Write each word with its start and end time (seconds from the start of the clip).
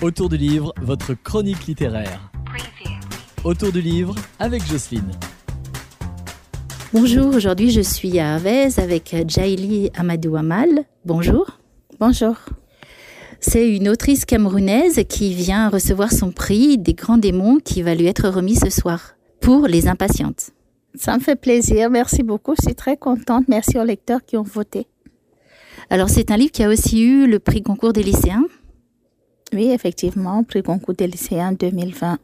Autour 0.00 0.28
du 0.28 0.36
livre, 0.36 0.72
votre 0.80 1.14
chronique 1.14 1.66
littéraire. 1.66 2.30
Autour 3.42 3.72
du 3.72 3.80
livre 3.80 4.14
avec 4.38 4.64
Jocelyne. 4.64 5.10
Bonjour, 6.92 7.34
aujourd'hui 7.34 7.72
je 7.72 7.80
suis 7.80 8.20
à 8.20 8.36
Avez 8.36 8.68
avec 8.78 9.16
Jaili 9.26 9.90
Amadou 9.96 10.36
Amal. 10.36 10.84
Bonjour. 11.04 11.58
Bonjour. 11.98 12.36
C'est 13.40 13.74
une 13.74 13.88
autrice 13.88 14.24
camerounaise 14.24 15.02
qui 15.08 15.34
vient 15.34 15.68
recevoir 15.68 16.12
son 16.12 16.30
prix 16.30 16.78
des 16.78 16.94
grands 16.94 17.18
démons 17.18 17.58
qui 17.58 17.82
va 17.82 17.96
lui 17.96 18.06
être 18.06 18.28
remis 18.28 18.54
ce 18.54 18.70
soir 18.70 19.16
pour 19.40 19.66
Les 19.66 19.88
Impatientes. 19.88 20.50
Ça 20.94 21.16
me 21.16 21.20
fait 21.20 21.34
plaisir, 21.34 21.90
merci 21.90 22.22
beaucoup, 22.22 22.54
je 22.56 22.66
suis 22.66 22.76
très 22.76 22.96
contente. 22.96 23.46
Merci 23.48 23.80
aux 23.80 23.84
lecteurs 23.84 24.24
qui 24.24 24.36
ont 24.36 24.44
voté. 24.44 24.86
Alors 25.90 26.08
c'est 26.08 26.30
un 26.30 26.36
livre 26.36 26.52
qui 26.52 26.62
a 26.62 26.68
aussi 26.68 27.02
eu 27.02 27.26
le 27.26 27.40
prix 27.40 27.62
concours 27.62 27.92
des 27.92 28.04
lycéens. 28.04 28.44
Oui, 29.52 29.70
effectivement, 29.70 30.42
prix 30.44 30.62
concours 30.62 30.94
des 30.94 31.06
lycéens 31.06 31.52
2020. 31.52 32.18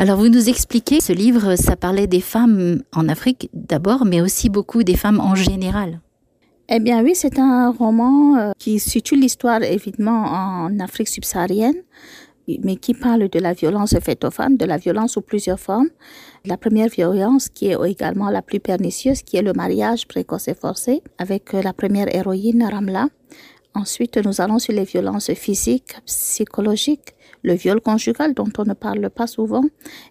Alors 0.00 0.16
vous 0.16 0.28
nous 0.28 0.48
expliquez, 0.48 1.00
ce 1.00 1.12
livre, 1.12 1.56
ça 1.56 1.74
parlait 1.74 2.06
des 2.06 2.20
femmes 2.20 2.82
en 2.94 3.08
Afrique 3.08 3.50
d'abord, 3.52 4.04
mais 4.04 4.20
aussi 4.20 4.48
beaucoup 4.48 4.84
des 4.84 4.96
femmes 4.96 5.18
en 5.18 5.34
général. 5.34 6.00
Eh 6.68 6.78
bien 6.78 7.02
oui, 7.02 7.12
c'est 7.14 7.38
un 7.38 7.70
roman 7.70 8.36
euh, 8.36 8.52
qui 8.58 8.78
situe 8.78 9.16
l'histoire 9.16 9.62
évidemment 9.62 10.24
en 10.26 10.78
Afrique 10.78 11.08
subsaharienne, 11.08 11.82
mais 12.62 12.76
qui 12.76 12.94
parle 12.94 13.28
de 13.28 13.38
la 13.38 13.54
violence 13.54 13.98
faite 14.00 14.24
aux 14.24 14.30
femmes, 14.30 14.56
de 14.56 14.66
la 14.66 14.76
violence 14.76 15.12
sous 15.12 15.20
plusieurs 15.20 15.58
formes. 15.58 15.88
La 16.44 16.56
première 16.56 16.88
violence 16.88 17.48
qui 17.48 17.66
est 17.66 17.76
également 17.88 18.30
la 18.30 18.42
plus 18.42 18.60
pernicieuse, 18.60 19.22
qui 19.22 19.36
est 19.36 19.42
le 19.42 19.52
mariage 19.52 20.06
précoce 20.06 20.46
et 20.48 20.54
forcé, 20.54 21.02
avec 21.18 21.54
euh, 21.54 21.62
la 21.62 21.72
première 21.72 22.14
héroïne, 22.14 22.62
Ramla. 22.62 23.08
Ensuite, 23.78 24.16
nous 24.16 24.40
allons 24.40 24.58
sur 24.58 24.72
les 24.72 24.82
violences 24.82 25.32
physiques, 25.34 25.94
psychologiques, 26.04 27.14
le 27.44 27.54
viol 27.54 27.80
conjugal 27.80 28.34
dont 28.34 28.50
on 28.58 28.64
ne 28.64 28.74
parle 28.74 29.08
pas 29.08 29.28
souvent, 29.28 29.62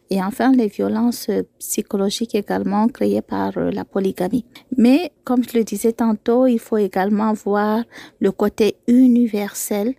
et 0.10 0.24
enfin 0.24 0.54
les 0.54 0.70
violences 0.70 1.30
psychologiques 1.60 2.34
également 2.36 2.88
créées 2.88 3.22
par 3.22 3.58
euh, 3.58 3.70
la 3.72 3.84
polygamie. 3.84 4.46
Mais 4.78 5.12
comme 5.26 5.44
je 5.44 5.58
le 5.58 5.66
disais 5.66 5.92
tantôt, 5.92 6.48
il 6.48 6.60
faut 6.60 6.78
également 6.78 7.34
voir 7.34 7.84
le 8.22 8.32
côté 8.32 8.78
universel 8.88 9.96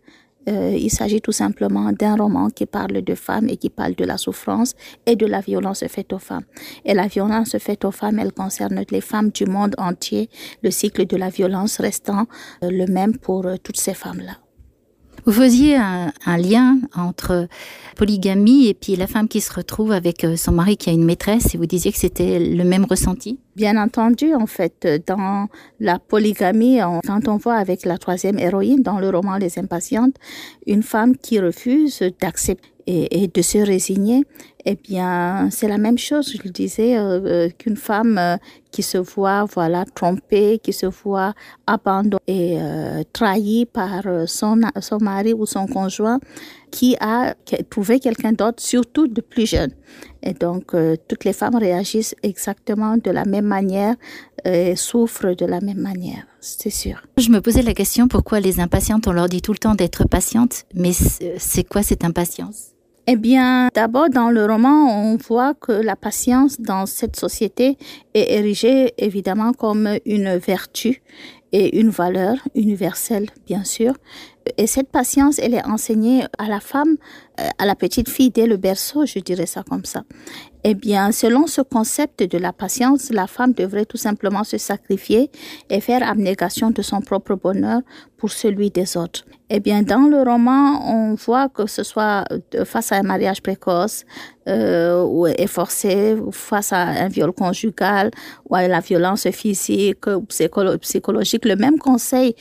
euh, 0.49 0.77
il 0.77 0.91
s'agit 0.91 1.21
tout 1.21 1.33
simplement 1.33 1.93
d'un 1.93 2.17
roman 2.17 2.49
qui 2.51 2.67
parle 2.67 3.03
de 3.03 3.15
femmes 3.15 3.49
et 3.49 3.57
qui 3.57 3.71
parle 3.71 3.95
de 3.95 4.05
la 4.05 4.17
souffrance 4.17 4.75
et 5.07 5.17
de 5.17 5.27
la 5.27 5.41
violence 5.41 5.85
faite 5.87 6.13
aux 6.13 6.19
femmes. 6.19 6.45
Et 6.85 6.95
la 6.95 7.07
violence 7.07 7.57
faite 7.59 7.85
aux 7.85 7.91
femmes, 7.91 8.19
elle 8.19 8.33
concerne 8.33 8.83
les 8.91 9.01
femmes 9.01 9.31
du 9.31 9.45
monde 9.47 9.75
entier, 9.79 10.29
le 10.63 10.71
cycle 10.71 11.07
de 11.07 11.17
la 11.17 11.29
violence 11.29 11.81
restant 11.81 12.27
euh, 12.63 12.71
le 12.71 12.87
même 12.87 13.19
pour 13.19 13.47
euh, 13.47 13.57
toutes 13.63 13.79
ces 13.79 13.95
femmes-là. 13.95 14.48
Vous 15.29 15.35
faisiez 15.35 15.77
un, 15.77 16.39
lien 16.39 16.79
entre 16.97 17.49
polygamie 17.97 18.67
et 18.69 18.73
puis 18.73 18.97
la 18.97 19.07
femme 19.07 19.29
qui 19.29 19.43
se 19.43 19.53
retrouve 19.53 19.93
avec 19.93 20.25
euh, 20.25 20.37
son 20.37 20.53
mari 20.53 20.79
qui 20.79 20.89
a 20.89 20.93
une 20.95 21.05
maîtresse 21.05 21.55
et 21.55 21.59
vous 21.59 21.67
disiez 21.67 21.93
que 21.93 21.99
c'était 21.99 22.39
le 22.39 22.65
même 22.65 22.87
ressenti? 22.87 23.39
Bien 23.55 23.77
entendu, 23.77 24.35
en 24.35 24.47
fait, 24.47 24.89
dans 25.07 25.49
la 25.81 25.99
polygamie, 25.99 26.79
quand 27.07 27.29
on 27.29 27.37
voit 27.37 27.57
avec 27.57 27.85
la 27.85 27.99
troisième 27.99 28.39
héroïne 28.39 28.83
dans 28.83 28.99
le 28.99 29.11
roman 29.11 29.37
Les 29.37 29.59
Impatientes, 29.59 30.15
une 30.67 30.83
femme 30.83 31.15
qui 31.15 31.39
refuse 31.39 32.03
d'accepter 32.23 32.67
et, 32.91 33.29
de 33.29 33.43
se 33.43 33.59
résigner, 33.59 34.25
eh 34.65 34.75
bien, 34.75 35.49
c'est 35.51 35.69
la 35.69 35.77
même 35.79 35.99
chose, 35.99 36.33
je 36.33 36.43
le 36.43 36.51
disais, 36.51 36.97
euh, 36.97 37.21
euh, 37.25 37.49
qu'une 37.51 37.77
femme 37.77 38.17
euh, 38.17 38.37
qui 38.71 38.83
se 38.83 38.97
voit, 38.97 39.45
voilà, 39.45 39.85
trompée, 39.85 40.59
qui 40.63 40.73
se 40.73 40.87
voit 40.87 41.35
abandonnée 41.67 42.19
et 42.27 42.59
trahie 43.13 43.67
par 43.67 44.03
son, 44.27 44.61
son 44.81 44.99
mari 45.01 45.33
ou 45.33 45.47
son 45.47 45.67
conjoint, 45.67 46.19
qui 46.71 46.97
a 47.01 47.35
trouvé 47.71 47.99
quelqu'un 47.99 48.33
d'autre, 48.33 48.63
surtout 48.63 49.07
de 49.07 49.21
plus 49.21 49.47
jeune. 49.47 49.73
Et 50.23 50.35
donc, 50.35 50.75
toutes 51.09 51.25
les 51.25 51.33
femmes 51.33 51.57
réagissent 51.57 52.15
exactement 52.23 52.97
de 52.97 53.11
la 53.11 53.25
même 53.25 53.47
manière 53.47 53.95
et 54.45 54.77
souffrent 54.77 55.35
de 55.35 55.47
la 55.47 55.61
même 55.61 55.81
manière, 55.81 56.27
c'est 56.41 56.71
sûr. 56.71 57.03
Je 57.17 57.31
me 57.31 57.41
posais 57.41 57.63
la 57.63 57.75
question 57.75 58.07
pourquoi 58.07 58.41
les 58.41 58.61
impatientes, 58.61 59.09
on 59.09 59.13
leur 59.13 59.29
dit 59.29 59.41
tout 59.41 59.53
le 59.53 59.59
temps 59.59 59.75
d'être 59.75 60.07
patientes, 60.07 60.65
mais 60.75 60.93
c'est 60.93 61.65
quoi 61.65 61.83
cette 61.83 62.05
impatience? 62.05 62.75
Eh 63.11 63.17
bien, 63.17 63.71
d'abord, 63.75 64.11
dans 64.11 64.29
le 64.29 64.45
roman, 64.45 65.03
on 65.03 65.17
voit 65.17 65.55
que 65.55 65.73
la 65.73 65.97
patience 65.97 66.61
dans 66.61 66.85
cette 66.85 67.17
société 67.17 67.79
érigée 68.19 68.93
évidemment 68.99 69.53
comme 69.53 69.99
une 70.05 70.37
vertu 70.37 71.03
et 71.53 71.79
une 71.79 71.91
valeur 71.91 72.37
universelle, 72.55 73.27
bien 73.47 73.65
sûr. 73.65 73.95
Et 74.57 74.67
cette 74.67 74.91
patience, 74.91 75.39
elle 75.39 75.55
est 75.55 75.65
enseignée 75.65 76.25
à 76.39 76.49
la 76.49 76.61
femme, 76.61 76.97
euh, 77.41 77.49
à 77.59 77.67
la 77.67 77.75
petite 77.75 78.09
fille 78.09 78.31
dès 78.31 78.47
le 78.47 78.57
berceau, 78.57 79.05
je 79.05 79.19
dirais 79.19 79.47
ça 79.47 79.63
comme 79.63 79.85
ça. 79.85 80.05
Eh 80.65 80.75
bien, 80.75 81.13
selon 81.13 81.47
ce 81.47 81.61
concept 81.61 82.23
de 82.23 82.39
la 82.39 82.53
patience, 82.53 83.11
la 83.11 83.27
femme 83.27 83.53
devrait 83.53 83.85
tout 83.85 83.97
simplement 83.97 84.45
se 84.45 84.59
sacrifier 84.59 85.31
et 85.71 85.81
faire 85.81 86.09
abnégation 86.09 86.71
de 86.71 86.83
son 86.83 87.01
propre 87.01 87.35
bonheur 87.35 87.81
pour 88.17 88.31
celui 88.31 88.71
des 88.71 88.97
autres. 88.97 89.25
Eh 89.51 89.61
bien, 89.61 89.83
dans 89.83 90.09
le 90.09 90.23
roman, 90.23 90.83
on 90.91 91.15
voit 91.15 91.49
que 91.49 91.67
ce 91.67 91.83
soit 91.83 92.25
face 92.65 92.93
à 92.93 92.97
un 92.97 93.03
mariage 93.03 93.43
précoce 93.43 94.05
euh, 94.05 94.38
ou 94.49 95.27
est 95.27 95.47
forcé, 95.47 96.17
face 96.33 96.73
à 96.73 96.81
un 96.81 97.09
viol 97.09 97.33
conjugal 97.33 98.11
ou 98.49 98.55
à 98.55 98.67
la 98.67 98.81
violence 98.81 99.29
physique 99.31 100.07
ou 100.07 100.23
psychologique, 100.23 101.45
le 101.45 101.57
même 101.57 101.79
conseil 101.79 102.35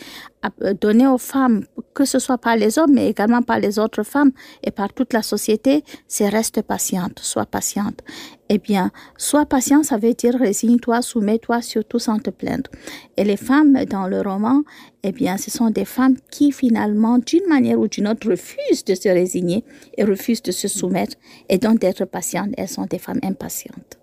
donné 0.82 1.08
aux 1.08 1.18
femmes, 1.18 1.66
que 1.94 2.06
ce 2.06 2.20
soit 2.20 2.38
par 2.38 2.56
les 2.56 2.78
hommes, 2.80 2.94
mais 2.94 3.10
également 3.10 3.42
par 3.42 3.60
les 3.60 3.80
autres 3.80 4.04
femmes 4.04 4.32
et 4.64 4.72
par 4.72 4.94
toute 4.94 5.14
la 5.14 5.22
société, 5.22 5.84
c'est 6.08 6.30
reste 6.30 6.62
patiente, 6.62 7.20
sois 7.20 7.46
patiente. 7.46 8.02
Eh 8.50 8.60
bien, 8.60 8.92
sois 9.18 9.46
patiente, 9.46 9.86
ça 9.86 9.98
veut 9.98 10.14
dire 10.14 10.36
résigne-toi, 10.36 11.02
soumets-toi, 11.02 11.62
surtout 11.62 12.00
sans 12.00 12.20
te 12.20 12.30
plaindre. 12.30 12.70
Et 13.18 13.24
les 13.24 13.38
femmes 13.38 13.86
dans 13.86 14.08
le 14.08 14.22
roman, 14.22 14.64
eh 15.04 15.12
bien, 15.12 15.38
ce 15.38 15.52
sont 15.52 15.70
des 15.70 15.86
femmes 15.86 16.16
qui 16.32 16.52
finalement, 16.52 17.18
d'une 17.18 17.48
manière 17.48 17.80
ou 17.80 17.88
d'une 17.88 18.08
autre, 18.08 18.30
refusent 18.30 18.86
de 18.86 18.96
se 18.96 19.10
résigner 19.10 19.64
et 19.98 20.04
refusent 20.04 20.44
de 20.44 20.52
se 20.52 20.68
soumettre 20.68 21.16
et 21.50 21.58
donc 21.58 21.80
d'être 21.80 22.06
patientes. 22.06 22.52
Elles 22.58 22.70
sont 22.70 22.86
des 22.86 23.00
femmes 23.00 23.20
impatientes. 23.24 23.98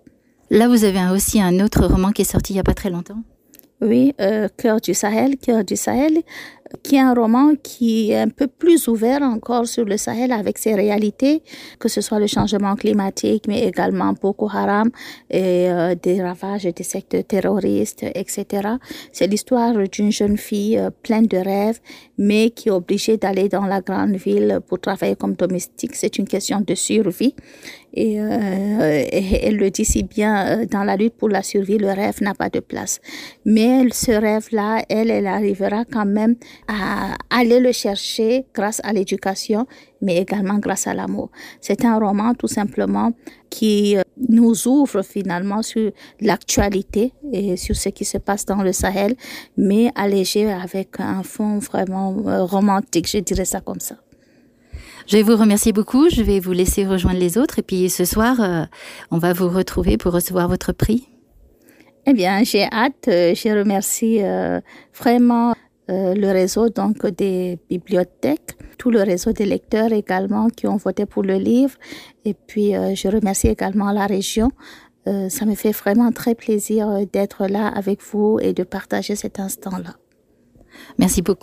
Là, 0.51 0.67
vous 0.67 0.83
avez 0.83 1.11
aussi 1.11 1.41
un 1.41 1.59
autre 1.59 1.85
roman 1.87 2.11
qui 2.11 2.21
est 2.21 2.31
sorti 2.31 2.53
il 2.53 2.57
n'y 2.57 2.59
a 2.59 2.63
pas 2.63 2.75
très 2.75 2.91
longtemps. 2.91 3.23
Oui, 3.81 4.13
euh, 4.21 4.47
Cœur 4.57 4.79
du 4.79 4.93
Sahel, 4.93 5.37
Cœur 5.37 5.63
du 5.63 5.75
Sahel, 5.75 6.21
qui 6.83 6.95
est 6.95 6.99
un 6.99 7.13
roman 7.13 7.53
qui 7.61 8.11
est 8.11 8.19
un 8.19 8.29
peu 8.29 8.47
plus 8.47 8.87
ouvert 8.87 9.21
encore 9.21 9.67
sur 9.67 9.85
le 9.85 9.97
Sahel 9.97 10.31
avec 10.31 10.57
ses 10.57 10.75
réalités, 10.75 11.41
que 11.79 11.89
ce 11.89 12.01
soit 12.01 12.19
le 12.19 12.27
changement 12.27 12.75
climatique, 12.75 13.45
mais 13.47 13.63
également 13.63 14.13
Boko 14.13 14.49
Haram 14.51 14.89
et 15.29 15.69
euh, 15.69 15.95
des 15.95 16.21
ravages 16.21 16.63
des 16.63 16.83
sectes 16.83 17.27
terroristes, 17.27 18.03
etc. 18.15 18.45
C'est 19.11 19.27
l'histoire 19.27 19.73
d'une 19.89 20.11
jeune 20.11 20.37
fille 20.37 20.77
euh, 20.77 20.89
pleine 21.03 21.27
de 21.27 21.37
rêves, 21.37 21.79
mais 22.17 22.49
qui 22.49 22.69
est 22.69 22.71
obligée 22.71 23.17
d'aller 23.17 23.49
dans 23.49 23.65
la 23.65 23.81
grande 23.81 24.15
ville 24.15 24.59
pour 24.67 24.79
travailler 24.79 25.15
comme 25.15 25.33
domestique. 25.33 25.95
C'est 25.95 26.17
une 26.17 26.27
question 26.27 26.61
de 26.61 26.75
survie. 26.75 27.35
Et, 27.93 28.19
euh, 28.19 29.05
elle 29.41 29.55
le 29.55 29.69
dit 29.71 29.85
si 29.85 30.03
bien, 30.03 30.65
dans 30.69 30.83
la 30.83 30.97
lutte 30.97 31.15
pour 31.15 31.29
la 31.29 31.43
survie, 31.43 31.77
le 31.77 31.87
rêve 31.87 32.21
n'a 32.21 32.33
pas 32.33 32.49
de 32.49 32.59
place. 32.59 32.99
Mais 33.45 33.87
ce 33.91 34.11
rêve-là, 34.11 34.83
elle, 34.89 35.09
elle 35.09 35.27
arrivera 35.27 35.85
quand 35.85 36.05
même 36.05 36.35
à 36.67 37.15
aller 37.29 37.59
le 37.59 37.71
chercher 37.71 38.45
grâce 38.53 38.81
à 38.83 38.93
l'éducation, 38.93 39.67
mais 40.01 40.17
également 40.17 40.57
grâce 40.57 40.87
à 40.87 40.93
l'amour. 40.93 41.29
C'est 41.61 41.85
un 41.85 41.97
roman 41.99 42.33
tout 42.33 42.47
simplement 42.47 43.11
qui 43.49 43.97
euh, 43.97 44.01
nous 44.29 44.67
ouvre 44.67 45.01
finalement 45.01 45.61
sur 45.61 45.91
l'actualité 46.21 47.13
et 47.31 47.57
sur 47.57 47.75
ce 47.75 47.89
qui 47.89 48.05
se 48.05 48.17
passe 48.17 48.45
dans 48.45 48.63
le 48.63 48.73
Sahel, 48.73 49.15
mais 49.57 49.91
allégé 49.95 50.51
avec 50.51 50.99
un 50.99 51.23
fond 51.23 51.59
vraiment 51.59 52.11
romantique, 52.45 53.09
je 53.09 53.19
dirais 53.19 53.45
ça 53.45 53.61
comme 53.61 53.79
ça. 53.79 53.95
Je 55.07 55.17
vais 55.17 55.23
vous 55.23 55.35
remercier 55.35 55.71
beaucoup. 55.71 56.09
Je 56.09 56.23
vais 56.23 56.39
vous 56.39 56.51
laisser 56.51 56.85
rejoindre 56.85 57.19
les 57.19 57.37
autres. 57.37 57.59
Et 57.59 57.61
puis 57.61 57.89
ce 57.89 58.05
soir, 58.05 58.41
euh, 58.41 58.63
on 59.11 59.19
va 59.19 59.33
vous 59.33 59.49
retrouver 59.49 59.97
pour 59.97 60.13
recevoir 60.13 60.47
votre 60.47 60.73
prix. 60.73 61.07
Eh 62.07 62.13
bien, 62.13 62.43
j'ai 62.43 62.63
hâte. 62.63 63.07
Euh, 63.07 63.35
je 63.35 63.49
remercie 63.49 64.19
euh, 64.21 64.59
vraiment 64.97 65.53
le 65.87 66.31
réseau 66.31 66.69
donc 66.69 67.05
des 67.07 67.59
bibliothèques, 67.69 68.57
tout 68.77 68.91
le 68.91 69.01
réseau 69.03 69.31
des 69.31 69.45
lecteurs 69.45 69.91
également 69.93 70.49
qui 70.49 70.67
ont 70.67 70.77
voté 70.77 71.05
pour 71.05 71.23
le 71.23 71.35
livre. 71.35 71.75
Et 72.23 72.33
puis, 72.33 72.71
je 72.71 73.07
remercie 73.07 73.47
également 73.47 73.91
la 73.91 74.05
région. 74.05 74.51
ça 75.05 75.45
me 75.45 75.55
fait 75.55 75.71
vraiment 75.71 76.11
très 76.11 76.35
plaisir 76.35 77.05
d'être 77.11 77.47
là 77.47 77.67
avec 77.67 78.01
vous 78.01 78.39
et 78.41 78.53
de 78.53 78.63
partager 78.63 79.15
cet 79.15 79.39
instant-là. 79.39 79.95
Merci 80.97 81.21
beaucoup. 81.21 81.33